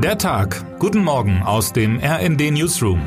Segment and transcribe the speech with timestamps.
[0.00, 0.78] Der Tag.
[0.78, 3.00] Guten Morgen aus dem RND Newsroom.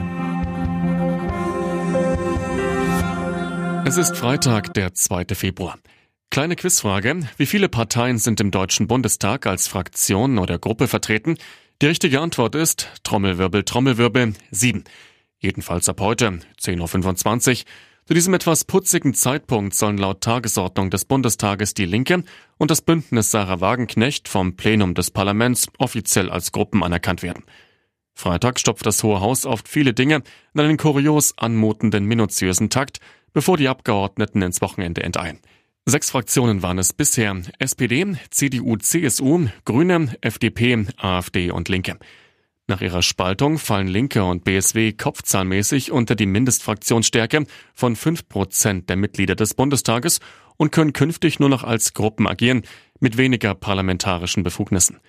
[3.86, 5.27] Es ist Freitag, der 2.
[5.33, 5.80] Februar.
[6.32, 7.22] Kleine Quizfrage.
[7.38, 11.38] Wie viele Parteien sind im Deutschen Bundestag als Fraktion oder Gruppe vertreten?
[11.82, 14.83] Die richtige Antwort ist Trommelwirbel, Trommelwirbel, sieben.
[15.39, 17.65] Jedenfalls ab heute, 10.25 Uhr.
[18.12, 22.25] Zu diesem etwas putzigen Zeitpunkt sollen laut Tagesordnung des Bundestages die Linke
[22.57, 27.46] und das Bündnis Sarah Wagenknecht vom Plenum des Parlaments offiziell als Gruppen anerkannt werden.
[28.14, 33.00] Freitag stopft das Hohe Haus oft viele Dinge in einen kurios anmutenden minutiösen Takt,
[33.32, 35.40] bevor die Abgeordneten ins Wochenende enteilen.
[35.86, 37.41] Sechs Fraktionen waren es bisher.
[37.60, 41.98] SPD, CDU, CSU, Grüne, FDP, AfD und Linke.
[42.72, 49.36] Nach ihrer Spaltung fallen Linke und BSW kopfzahlmäßig unter die Mindestfraktionsstärke von 5% der Mitglieder
[49.36, 50.22] des Bundestages
[50.56, 52.62] und können künftig nur noch als Gruppen agieren,
[53.02, 55.02] mit weniger parlamentarischen Befugnissen.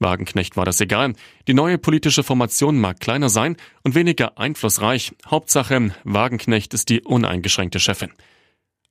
[0.00, 1.12] Wagenknecht war das egal.
[1.46, 5.12] Die neue politische Formation mag kleiner sein und weniger einflussreich.
[5.28, 8.10] Hauptsache, Wagenknecht ist die uneingeschränkte Chefin.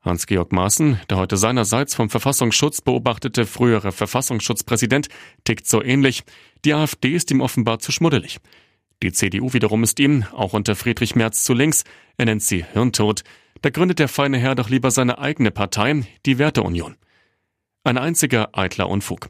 [0.06, 5.08] Hans-Georg Maaßen, der heute seinerseits vom Verfassungsschutz beobachtete frühere Verfassungsschutzpräsident,
[5.44, 6.24] tickt so ähnlich.
[6.64, 8.40] Die AfD ist ihm offenbar zu schmuddelig.
[9.04, 11.84] Die CDU wiederum ist ihm, auch unter Friedrich Merz zu links,
[12.18, 13.24] er nennt sie Hirntod.
[13.62, 16.96] Da gründet der feine Herr doch lieber seine eigene Partei, die Werteunion.
[17.84, 19.30] Ein einziger eitler Unfug.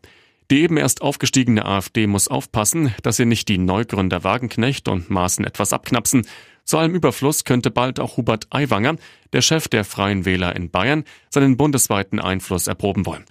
[0.51, 5.43] Die eben erst aufgestiegene AfD muss aufpassen, dass sie nicht die Neugründer Wagenknecht und Maaßen
[5.43, 6.27] etwas abknapsen.
[6.65, 8.95] Zu allem Überfluss könnte bald auch Hubert Aiwanger,
[9.33, 13.25] der Chef der Freien Wähler in Bayern, seinen bundesweiten Einfluss erproben wollen.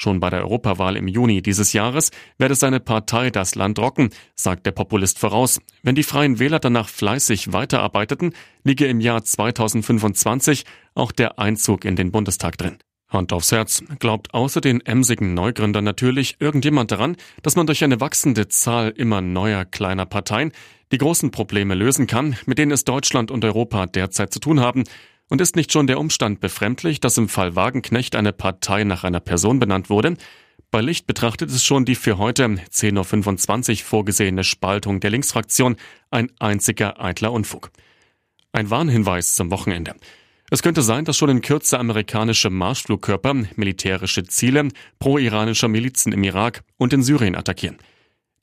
[0.00, 4.64] Schon bei der Europawahl im Juni dieses Jahres werde seine Partei das Land rocken, sagt
[4.64, 5.60] der Populist voraus.
[5.82, 11.96] Wenn die Freien Wähler danach fleißig weiterarbeiteten, liege im Jahr 2025 auch der Einzug in
[11.96, 12.78] den Bundestag drin.
[13.08, 18.00] Hand aufs Herz, glaubt außer den emsigen Neugründern natürlich irgendjemand daran, dass man durch eine
[18.00, 20.52] wachsende Zahl immer neuer kleiner Parteien
[20.92, 24.84] die großen Probleme lösen kann, mit denen es Deutschland und Europa derzeit zu tun haben,
[25.30, 29.20] und ist nicht schon der Umstand befremdlich, dass im Fall Wagenknecht eine Partei nach einer
[29.20, 30.16] Person benannt wurde?
[30.70, 35.76] Bei Licht betrachtet ist schon die für heute 10.25 Uhr vorgesehene Spaltung der Linksfraktion
[36.10, 37.70] ein einziger eitler Unfug.
[38.52, 39.94] Ein Warnhinweis zum Wochenende.
[40.50, 46.62] Es könnte sein, dass schon in Kürze amerikanische Marschflugkörper militärische Ziele pro-iranischer Milizen im Irak
[46.78, 47.76] und in Syrien attackieren.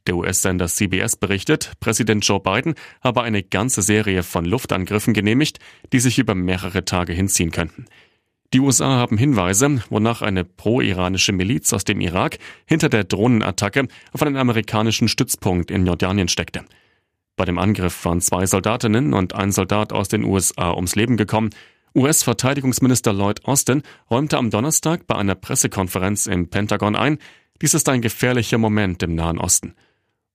[0.06, 5.58] Der US-Sender CBS berichtet, Präsident Joe Biden habe eine ganze Serie von Luftangriffen genehmigt,
[5.94, 7.86] die sich über mehrere Tage hinziehen könnten.
[8.54, 12.38] Die USA haben Hinweise, wonach eine pro-iranische Miliz aus dem Irak
[12.68, 16.64] hinter der Drohnenattacke auf einen amerikanischen Stützpunkt in Jordanien steckte.
[17.36, 21.50] Bei dem Angriff waren zwei Soldatinnen und ein Soldat aus den USA ums Leben gekommen,
[21.95, 27.19] US-Verteidigungsminister Lloyd Austin räumte am Donnerstag bei einer Pressekonferenz im Pentagon ein,
[27.61, 29.75] dies ist ein gefährlicher Moment im Nahen Osten.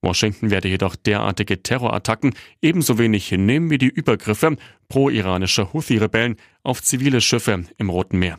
[0.00, 4.56] Washington werde jedoch derartige Terrorattacken ebenso wenig hinnehmen wie die Übergriffe
[4.88, 8.38] pro-iranischer Houthi-Rebellen auf zivile Schiffe im Roten Meer.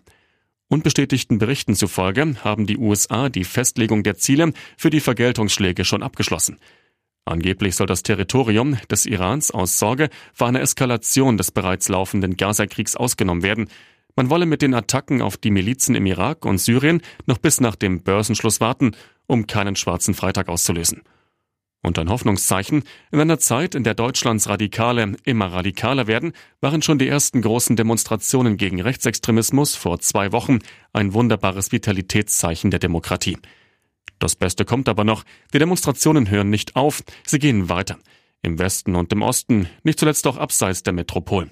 [0.67, 6.57] Unbestätigten Berichten zufolge haben die USA die Festlegung der Ziele für die Vergeltungsschläge schon abgeschlossen.
[7.25, 12.95] Angeblich soll das Territorium des Irans aus Sorge vor einer Eskalation des bereits laufenden Gaza-Kriegs
[12.95, 13.69] ausgenommen werden.
[14.15, 17.75] Man wolle mit den Attacken auf die Milizen im Irak und Syrien noch bis nach
[17.75, 18.91] dem Börsenschluss warten,
[19.27, 21.03] um keinen schwarzen Freitag auszulösen.
[21.83, 26.99] Und ein Hoffnungszeichen, in einer Zeit, in der Deutschlands Radikale immer radikaler werden, waren schon
[26.99, 30.59] die ersten großen Demonstrationen gegen Rechtsextremismus vor zwei Wochen
[30.93, 33.38] ein wunderbares Vitalitätszeichen der Demokratie.
[34.21, 35.23] Das Beste kommt aber noch.
[35.51, 37.97] Die Demonstrationen hören nicht auf, sie gehen weiter.
[38.43, 41.49] Im Westen und im Osten, nicht zuletzt auch abseits der Metropolen.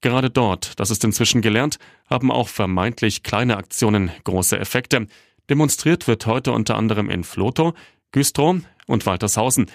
[0.00, 1.78] Gerade dort, das ist inzwischen gelernt,
[2.08, 5.08] haben auch vermeintlich kleine Aktionen große Effekte.
[5.50, 7.74] Demonstriert wird heute unter anderem in Flotow,
[8.12, 9.66] Güstrow und Waltershausen.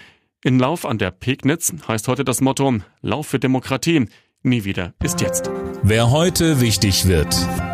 [0.44, 4.08] In Lauf an der Pegnitz heißt heute das Motto Lauf für Demokratie.
[4.44, 5.52] Nie wieder ist jetzt.
[5.84, 7.28] Wer heute wichtig wird.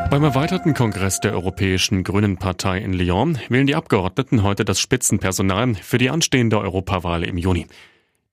[0.10, 5.76] Beim erweiterten Kongress der Europäischen Grünen Partei in Lyon wählen die Abgeordneten heute das Spitzenpersonal
[5.76, 7.68] für die anstehende Europawahl im Juni.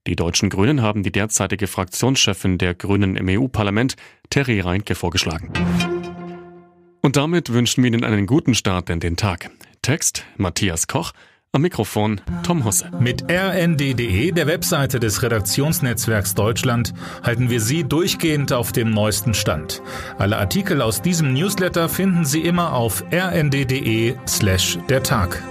[0.09, 3.95] Die deutschen Grünen haben die derzeitige Fraktionschefin der Grünen im EU-Parlament,
[4.31, 5.53] Terry Reinke, vorgeschlagen.
[7.03, 9.51] Und damit wünschen wir Ihnen einen guten Start in den Tag.
[9.81, 11.13] Text Matthias Koch,
[11.55, 12.91] am Mikrofon Tom Husse.
[12.99, 16.93] Mit rnd.de, der Webseite des Redaktionsnetzwerks Deutschland,
[17.23, 19.81] halten wir Sie durchgehend auf dem neuesten Stand.
[20.19, 25.43] Alle Artikel aus diesem Newsletter finden Sie immer auf rnd.de slash der Tag.